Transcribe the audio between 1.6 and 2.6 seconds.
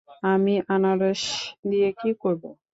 দিয়ে কী করব?